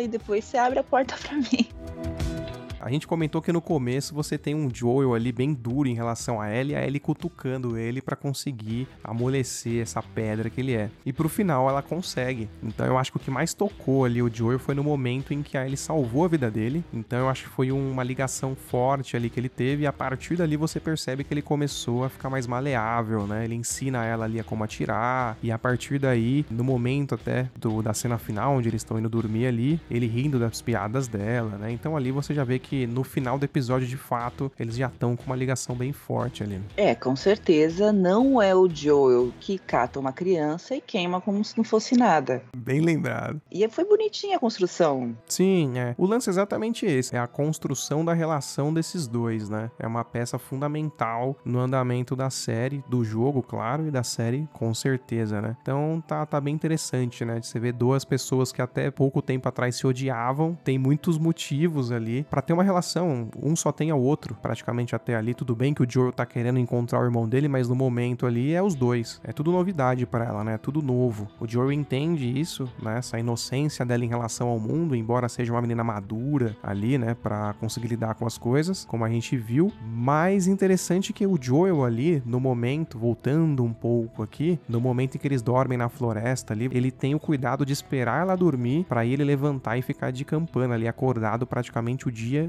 e 0.00 0.08
depois 0.08 0.44
você 0.44 0.56
abre 0.56 0.78
a 0.78 0.84
porta 0.84 1.16
para 1.16 1.36
mim. 1.36 1.68
A 2.80 2.90
gente 2.90 3.06
comentou 3.06 3.42
que 3.42 3.52
no 3.52 3.60
começo 3.60 4.14
você 4.14 4.38
tem 4.38 4.54
um 4.54 4.72
Joel 4.72 5.14
ali 5.14 5.32
bem 5.32 5.52
duro 5.52 5.88
em 5.88 5.94
relação 5.94 6.40
a 6.40 6.54
Ellie, 6.54 6.76
a 6.76 6.86
Ellie 6.86 7.00
cutucando 7.00 7.76
ele 7.76 8.00
para 8.00 8.14
conseguir 8.14 8.86
amolecer 9.02 9.82
essa 9.82 10.02
pedra 10.02 10.48
que 10.48 10.60
ele 10.60 10.74
é. 10.74 10.90
E 11.04 11.12
pro 11.12 11.28
final 11.28 11.68
ela 11.68 11.82
consegue. 11.82 12.48
Então 12.62 12.86
eu 12.86 12.96
acho 12.96 13.10
que 13.10 13.16
o 13.16 13.20
que 13.20 13.30
mais 13.30 13.52
tocou 13.52 14.04
ali 14.04 14.22
o 14.22 14.32
Joel 14.32 14.58
foi 14.58 14.74
no 14.74 14.84
momento 14.84 15.34
em 15.34 15.42
que 15.42 15.58
a 15.58 15.64
Ellie 15.64 15.76
salvou 15.76 16.24
a 16.24 16.28
vida 16.28 16.50
dele. 16.50 16.84
Então 16.92 17.18
eu 17.18 17.28
acho 17.28 17.44
que 17.44 17.50
foi 17.50 17.72
uma 17.72 18.04
ligação 18.04 18.54
forte 18.54 19.16
ali 19.16 19.28
que 19.28 19.40
ele 19.40 19.48
teve 19.48 19.82
e 19.82 19.86
a 19.86 19.92
partir 19.92 20.36
dali 20.36 20.56
você 20.56 20.78
percebe 20.78 21.24
que 21.24 21.34
ele 21.34 21.42
começou 21.42 22.04
a 22.04 22.08
ficar 22.08 22.30
mais 22.30 22.46
maleável, 22.46 23.26
né? 23.26 23.44
Ele 23.44 23.54
ensina 23.54 24.04
ela 24.04 24.24
ali 24.24 24.38
a 24.38 24.44
como 24.44 24.62
atirar 24.62 25.36
e 25.42 25.50
a 25.50 25.58
partir 25.58 25.98
daí, 25.98 26.46
no 26.50 26.62
momento 26.62 27.14
até 27.14 27.48
do, 27.56 27.82
da 27.82 27.92
cena 27.92 28.18
final 28.18 28.54
onde 28.54 28.68
eles 28.68 28.82
estão 28.82 28.98
indo 28.98 29.08
dormir 29.08 29.46
ali, 29.46 29.80
ele 29.90 30.06
rindo 30.06 30.38
das 30.38 30.62
piadas 30.62 31.08
dela, 31.08 31.56
né? 31.58 31.72
Então 31.72 31.96
ali 31.96 32.12
você 32.12 32.32
já 32.32 32.44
vê 32.44 32.58
que 32.58 32.67
no 32.86 33.04
final 33.04 33.38
do 33.38 33.44
episódio 33.44 33.86
de 33.86 33.96
fato 33.96 34.50
eles 34.58 34.76
já 34.76 34.86
estão 34.86 35.16
com 35.16 35.24
uma 35.24 35.36
ligação 35.36 35.74
bem 35.74 35.92
forte 35.92 36.42
ali. 36.42 36.60
É, 36.76 36.94
com 36.94 37.14
certeza 37.16 37.92
não 37.92 38.40
é 38.40 38.54
o 38.54 38.68
Joel 38.68 39.32
que 39.40 39.58
cata 39.58 39.98
uma 39.98 40.12
criança 40.12 40.74
e 40.74 40.80
queima 40.80 41.20
como 41.20 41.44
se 41.44 41.56
não 41.56 41.64
fosse 41.64 41.96
nada. 41.96 42.42
Bem 42.56 42.80
lembrado. 42.80 43.40
E 43.50 43.66
foi 43.68 43.84
bonitinha 43.84 44.36
a 44.36 44.40
construção. 44.40 45.16
Sim, 45.26 45.78
é. 45.78 45.94
O 45.98 46.06
lance 46.06 46.28
é 46.28 46.32
exatamente 46.32 46.86
esse, 46.86 47.14
é 47.14 47.18
a 47.18 47.26
construção 47.26 48.04
da 48.04 48.12
relação 48.12 48.72
desses 48.72 49.06
dois, 49.06 49.48
né? 49.48 49.70
É 49.78 49.86
uma 49.86 50.04
peça 50.04 50.38
fundamental 50.38 51.36
no 51.44 51.58
andamento 51.58 52.16
da 52.16 52.30
série, 52.30 52.82
do 52.88 53.04
jogo, 53.04 53.42
claro, 53.42 53.86
e 53.86 53.90
da 53.90 54.02
série, 54.02 54.48
com 54.52 54.72
certeza, 54.74 55.40
né? 55.40 55.56
Então 55.62 56.02
tá, 56.06 56.24
tá 56.26 56.40
bem 56.40 56.54
interessante, 56.54 57.24
né? 57.24 57.38
De 57.40 57.46
você 57.46 57.58
ver 57.58 57.72
duas 57.72 58.04
pessoas 58.04 58.52
que 58.52 58.62
até 58.62 58.90
pouco 58.90 59.22
tempo 59.22 59.48
atrás 59.48 59.76
se 59.76 59.86
odiavam, 59.86 60.58
tem 60.64 60.78
muitos 60.78 61.18
motivos 61.18 61.92
ali 61.92 62.24
para 62.30 62.42
ter 62.42 62.52
uma 62.52 62.57
relação, 62.64 63.28
um 63.42 63.54
só 63.54 63.72
tem 63.72 63.90
ao 63.90 64.00
outro, 64.00 64.36
praticamente 64.40 64.94
até 64.94 65.14
ali. 65.14 65.34
Tudo 65.34 65.54
bem 65.54 65.74
que 65.74 65.82
o 65.82 65.90
Joel 65.90 66.12
tá 66.12 66.24
querendo 66.26 66.58
encontrar 66.58 67.00
o 67.00 67.04
irmão 67.04 67.28
dele, 67.28 67.48
mas 67.48 67.68
no 67.68 67.74
momento 67.74 68.26
ali 68.26 68.52
é 68.52 68.62
os 68.62 68.74
dois. 68.74 69.20
É 69.24 69.32
tudo 69.32 69.52
novidade 69.52 70.06
para 70.06 70.24
ela, 70.24 70.44
né? 70.44 70.54
É 70.54 70.58
tudo 70.58 70.82
novo. 70.82 71.28
O 71.40 71.46
Joel 71.46 71.72
entende 71.72 72.38
isso, 72.38 72.70
né? 72.82 72.98
Essa 72.98 73.18
inocência 73.18 73.84
dela 73.84 74.04
em 74.04 74.08
relação 74.08 74.48
ao 74.48 74.58
mundo, 74.58 74.94
embora 74.94 75.28
seja 75.28 75.52
uma 75.52 75.62
menina 75.62 75.84
madura 75.84 76.56
ali, 76.62 76.98
né? 76.98 77.14
Para 77.14 77.54
conseguir 77.54 77.88
lidar 77.88 78.14
com 78.14 78.26
as 78.26 78.38
coisas, 78.38 78.84
como 78.84 79.04
a 79.04 79.08
gente 79.08 79.36
viu. 79.36 79.72
Mais 79.84 80.46
interessante 80.46 81.12
que 81.12 81.26
o 81.26 81.38
Joel 81.40 81.84
ali, 81.84 82.22
no 82.24 82.40
momento, 82.40 82.98
voltando 82.98 83.64
um 83.64 83.72
pouco 83.72 84.22
aqui, 84.22 84.58
no 84.68 84.80
momento 84.80 85.16
em 85.16 85.18
que 85.18 85.26
eles 85.26 85.42
dormem 85.42 85.78
na 85.78 85.88
floresta 85.88 86.52
ali, 86.52 86.68
ele 86.72 86.90
tem 86.90 87.14
o 87.14 87.20
cuidado 87.20 87.64
de 87.64 87.72
esperar 87.72 88.22
ela 88.22 88.36
dormir 88.36 88.84
para 88.88 89.04
ele 89.04 89.24
levantar 89.24 89.76
e 89.76 89.82
ficar 89.82 90.10
de 90.10 90.24
campana 90.24 90.74
ali, 90.74 90.88
acordado 90.88 91.46
praticamente 91.46 92.08
o 92.08 92.12
dia. 92.12 92.47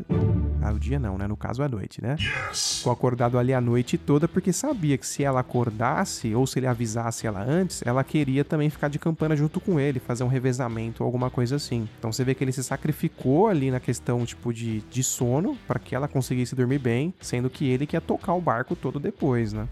Ah, 0.61 0.71
o 0.71 0.79
dia 0.79 0.99
não, 0.99 1.17
né? 1.17 1.27
No 1.27 1.37
caso, 1.37 1.63
a 1.63 1.69
noite, 1.69 2.01
né? 2.01 2.17
Ficou 2.53 2.91
acordado 2.91 3.37
ali 3.37 3.53
a 3.53 3.61
noite 3.61 3.97
toda 3.97 4.27
porque 4.27 4.51
sabia 4.51 4.97
que 4.97 5.07
se 5.07 5.23
ela 5.23 5.39
acordasse 5.39 6.35
ou 6.35 6.45
se 6.45 6.59
ele 6.59 6.67
avisasse 6.67 7.25
ela 7.25 7.41
antes, 7.41 7.81
ela 7.85 8.03
queria 8.03 8.43
também 8.43 8.69
ficar 8.69 8.89
de 8.89 8.99
campana 8.99 9.35
junto 9.35 9.59
com 9.59 9.79
ele, 9.79 9.99
fazer 9.99 10.23
um 10.23 10.27
revezamento 10.27 11.03
ou 11.03 11.05
alguma 11.05 11.29
coisa 11.29 11.55
assim. 11.55 11.87
Então 11.97 12.11
você 12.11 12.23
vê 12.23 12.35
que 12.35 12.43
ele 12.43 12.51
se 12.51 12.63
sacrificou 12.63 13.47
ali 13.47 13.71
na 13.71 13.79
questão, 13.79 14.25
tipo, 14.25 14.53
de, 14.53 14.81
de 14.81 15.03
sono 15.03 15.57
para 15.67 15.79
que 15.79 15.95
ela 15.95 16.07
conseguisse 16.07 16.55
dormir 16.55 16.79
bem, 16.79 17.13
sendo 17.21 17.49
que 17.49 17.67
ele 17.67 17.85
quer 17.85 18.01
tocar 18.01 18.33
o 18.33 18.41
barco 18.41 18.75
todo 18.75 18.99
depois, 18.99 19.53
né? 19.53 19.67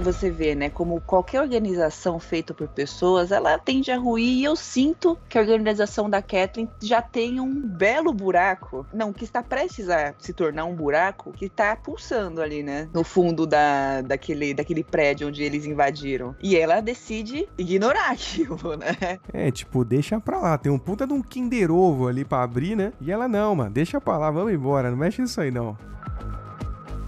Você 0.00 0.28
vê, 0.30 0.54
né, 0.54 0.68
como 0.68 1.00
qualquer 1.00 1.40
organização 1.40 2.18
feita 2.18 2.52
por 2.52 2.66
pessoas, 2.68 3.30
ela 3.30 3.56
tende 3.58 3.92
a 3.92 3.96
ruir 3.96 4.40
e 4.40 4.44
eu 4.44 4.56
sinto 4.56 5.16
que 5.28 5.38
a 5.38 5.40
organização 5.40 6.10
da 6.10 6.20
Kathleen 6.20 6.68
já 6.82 7.00
tem 7.00 7.38
um 7.38 7.60
belo 7.60 8.12
buraco, 8.12 8.84
não, 8.92 9.12
que 9.12 9.24
está 9.24 9.42
prestes 9.42 9.88
a 9.88 10.12
se 10.18 10.32
tornar 10.32 10.64
um 10.64 10.74
buraco 10.74 11.32
que 11.32 11.46
está 11.46 11.76
pulsando 11.76 12.42
ali, 12.42 12.62
né, 12.62 12.88
no 12.92 13.04
fundo 13.04 13.46
da, 13.46 14.02
daquele, 14.02 14.52
daquele 14.52 14.82
prédio 14.82 15.28
onde 15.28 15.42
eles 15.42 15.64
invadiram. 15.64 16.34
E 16.42 16.56
ela 16.56 16.80
decide 16.80 17.48
ignorar 17.56 18.10
aquilo, 18.12 18.76
né? 18.76 19.18
É, 19.32 19.50
tipo, 19.50 19.84
deixa 19.84 20.20
pra 20.20 20.38
lá, 20.38 20.58
tem 20.58 20.72
um 20.72 20.78
puta 20.78 21.06
de 21.06 21.12
um 21.12 21.22
Kinder 21.22 21.70
Ovo 21.70 22.08
ali 22.08 22.24
pra 22.24 22.42
abrir, 22.42 22.76
né? 22.76 22.92
E 23.00 23.12
ela 23.12 23.28
não, 23.28 23.54
mano, 23.54 23.70
deixa 23.70 24.00
pra 24.00 24.18
lá, 24.18 24.30
vamos 24.30 24.52
embora, 24.52 24.90
não 24.90 24.96
mexe 24.96 25.22
nisso 25.22 25.40
aí 25.40 25.50
não 25.50 25.76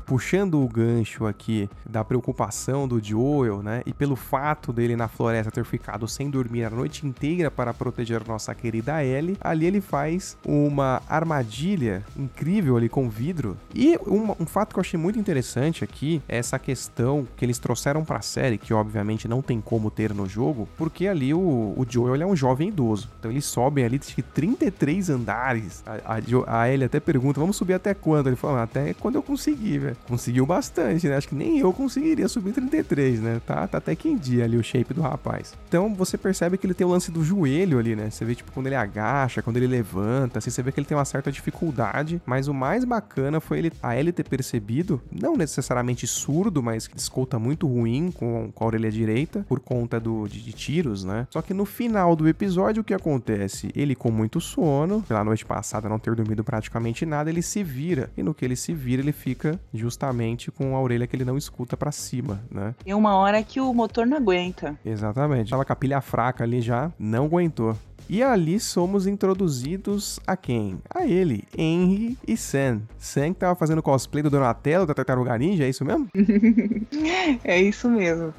puxando 0.06 0.62
o 0.62 0.68
gancho 0.68 1.26
aqui 1.26 1.68
da 1.84 2.04
preocupação 2.04 2.86
do 2.86 3.02
Joel, 3.02 3.62
né? 3.62 3.82
E 3.84 3.92
pelo 3.92 4.14
fato 4.14 4.72
dele 4.72 4.94
na 4.94 5.08
floresta 5.08 5.50
ter 5.50 5.64
ficado 5.64 6.06
sem 6.06 6.30
dormir 6.30 6.64
a 6.64 6.70
noite 6.70 7.06
inteira 7.06 7.50
para 7.50 7.74
proteger 7.74 8.22
nossa 8.26 8.54
querida 8.54 9.04
Ellie, 9.04 9.36
ali 9.40 9.66
ele 9.66 9.80
faz 9.80 10.38
uma 10.46 11.02
armadilha 11.08 12.04
incrível 12.16 12.76
ali 12.76 12.88
com 12.88 13.08
vidro. 13.08 13.56
E 13.74 13.98
um, 14.06 14.30
um 14.40 14.46
fato 14.46 14.72
que 14.72 14.78
eu 14.78 14.82
achei 14.82 14.98
muito 14.98 15.18
interessante 15.18 15.82
aqui 15.82 16.22
é 16.28 16.38
essa 16.38 16.58
questão 16.58 17.26
que 17.36 17.44
eles 17.44 17.58
trouxeram 17.58 18.04
para 18.04 18.18
a 18.18 18.22
série, 18.22 18.58
que 18.58 18.72
obviamente 18.72 19.26
não 19.26 19.42
tem 19.42 19.60
como 19.60 19.90
ter 19.90 20.14
no 20.14 20.28
jogo, 20.28 20.68
porque 20.76 21.08
ali 21.08 21.34
o, 21.34 21.38
o 21.38 21.84
Joel 21.88 22.22
é 22.22 22.26
um 22.26 22.36
jovem 22.36 22.68
idoso. 22.68 23.10
Então 23.18 23.30
eles 23.30 23.44
sobem 23.44 23.84
ali 23.84 23.98
de 23.98 24.22
33 24.22 25.10
andares. 25.10 25.82
A, 25.84 26.14
a, 26.14 26.60
a 26.60 26.70
Ellie 26.70 26.84
até 26.84 27.00
pergunta: 27.00 27.40
vamos 27.40 27.56
subir 27.56 27.74
até 27.74 27.92
quando? 27.92 28.28
Ele 28.28 28.36
fala: 28.36 28.62
até 28.62 28.94
quando 28.94 29.16
eu 29.16 29.22
conseguir, 29.22 29.78
velho 29.78 29.95
conseguiu 30.08 30.46
bastante, 30.46 31.08
né? 31.08 31.16
Acho 31.16 31.28
que 31.28 31.34
nem 31.34 31.58
eu 31.58 31.72
conseguiria 31.72 32.28
subir 32.28 32.52
33, 32.52 33.20
né? 33.20 33.40
Tá, 33.46 33.66
tá 33.66 33.78
até 33.78 33.94
que 33.94 34.08
em 34.08 34.16
dia 34.16 34.44
ali 34.44 34.56
o 34.56 34.62
shape 34.62 34.94
do 34.94 35.00
rapaz. 35.00 35.54
Então 35.68 35.94
você 35.94 36.16
percebe 36.16 36.56
que 36.56 36.66
ele 36.66 36.74
tem 36.74 36.86
o 36.86 36.90
lance 36.90 37.10
do 37.10 37.24
joelho 37.24 37.78
ali, 37.78 37.96
né? 37.96 38.10
Você 38.10 38.24
vê, 38.24 38.34
tipo, 38.34 38.52
quando 38.52 38.66
ele 38.66 38.76
agacha, 38.76 39.42
quando 39.42 39.56
ele 39.56 39.66
levanta, 39.66 40.38
assim, 40.38 40.50
você 40.50 40.62
vê 40.62 40.72
que 40.72 40.80
ele 40.80 40.86
tem 40.86 40.96
uma 40.96 41.04
certa 41.04 41.30
dificuldade. 41.30 42.20
Mas 42.24 42.48
o 42.48 42.54
mais 42.54 42.84
bacana 42.84 43.40
foi 43.40 43.58
ele, 43.58 43.72
a 43.82 43.96
ele 43.96 44.12
ter 44.12 44.24
percebido, 44.24 45.00
não 45.10 45.36
necessariamente 45.36 46.06
surdo, 46.06 46.62
mas 46.62 46.86
que 46.86 46.96
escuta 46.96 47.38
muito 47.38 47.66
ruim 47.66 48.10
com, 48.10 48.50
com 48.54 48.64
a 48.64 48.66
orelha 48.66 48.90
direita, 48.90 49.44
por 49.48 49.60
conta 49.60 49.98
do, 50.00 50.26
de, 50.28 50.42
de 50.42 50.52
tiros, 50.52 51.04
né? 51.04 51.26
Só 51.30 51.42
que 51.42 51.54
no 51.54 51.64
final 51.64 52.14
do 52.16 52.28
episódio, 52.28 52.80
o 52.80 52.84
que 52.84 52.94
acontece? 52.94 53.70
Ele, 53.74 53.94
com 53.94 54.10
muito 54.10 54.40
sono, 54.40 55.02
pela 55.02 55.24
noite 55.24 55.44
passada 55.44 55.88
não 55.88 55.98
ter 55.98 56.14
dormido 56.14 56.44
praticamente 56.44 57.04
nada, 57.04 57.30
ele 57.30 57.42
se 57.42 57.62
vira. 57.62 58.10
E 58.16 58.22
no 58.22 58.34
que 58.34 58.44
ele 58.44 58.56
se 58.56 58.72
vira, 58.72 59.02
ele 59.02 59.12
fica 59.12 59.58
justamente 59.86 60.50
com 60.50 60.76
a 60.76 60.80
orelha 60.80 61.06
que 61.06 61.14
ele 61.14 61.24
não 61.24 61.38
escuta 61.38 61.76
para 61.76 61.92
cima, 61.92 62.42
né? 62.50 62.74
Tem 62.84 62.92
uma 62.92 63.14
hora 63.14 63.40
que 63.42 63.60
o 63.60 63.72
motor 63.72 64.04
não 64.04 64.16
aguenta. 64.16 64.76
Exatamente. 64.84 65.50
Tava 65.50 65.64
com 65.64 65.72
a 65.72 65.76
pilha 65.76 66.00
fraca 66.00 66.42
ali 66.42 66.60
já, 66.60 66.90
não 66.98 67.26
aguentou. 67.26 67.76
E 68.08 68.22
ali 68.22 68.60
somos 68.60 69.06
introduzidos 69.06 70.20
a 70.26 70.36
quem? 70.36 70.78
A 70.88 71.06
ele, 71.06 71.44
Henry 71.56 72.16
e 72.26 72.36
Sam. 72.36 72.82
Sam 72.98 73.32
que 73.32 73.40
tava 73.40 73.56
fazendo 73.56 73.82
cosplay 73.82 74.22
do 74.22 74.30
Donatello 74.30 74.86
da 74.86 74.94
Tartaruga 74.94 75.36
Ninja, 75.38 75.64
é 75.64 75.68
isso 75.68 75.84
mesmo? 75.84 76.08
é 77.42 77.60
isso 77.60 77.88
mesmo. 77.88 78.32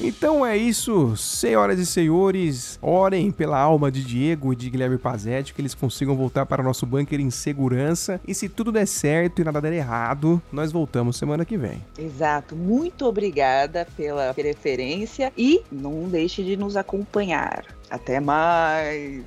Então 0.00 0.44
é 0.44 0.56
isso, 0.56 1.16
senhoras 1.16 1.78
e 1.78 1.86
senhores, 1.86 2.78
orem 2.82 3.30
pela 3.30 3.58
alma 3.58 3.90
de 3.90 4.02
Diego 4.02 4.52
e 4.52 4.56
de 4.56 4.68
Guilherme 4.68 4.98
Pazetti, 4.98 5.54
que 5.54 5.60
eles 5.60 5.74
consigam 5.74 6.16
voltar 6.16 6.46
para 6.46 6.60
o 6.60 6.64
nosso 6.64 6.84
bunker 6.84 7.20
em 7.20 7.30
segurança. 7.30 8.20
E 8.26 8.34
se 8.34 8.48
tudo 8.48 8.72
der 8.72 8.86
certo 8.86 9.40
e 9.40 9.44
nada 9.44 9.60
der 9.60 9.72
errado, 9.72 10.42
nós 10.52 10.72
voltamos 10.72 11.16
semana 11.16 11.44
que 11.44 11.56
vem. 11.56 11.80
Exato, 11.96 12.56
muito 12.56 13.06
obrigada 13.06 13.86
pela 13.96 14.34
preferência 14.34 15.32
e 15.36 15.62
não 15.70 16.08
deixe 16.08 16.42
de 16.42 16.56
nos 16.56 16.76
acompanhar. 16.76 17.64
Até 17.88 18.18
mais! 18.18 19.22